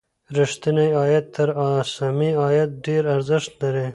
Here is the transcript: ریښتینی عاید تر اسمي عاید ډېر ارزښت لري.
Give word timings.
ریښتینی 0.37 0.89
عاید 0.99 1.25
تر 1.35 1.49
اسمي 1.67 2.31
عاید 2.43 2.69
ډېر 2.85 3.03
ارزښت 3.15 3.51
لري. 3.61 3.87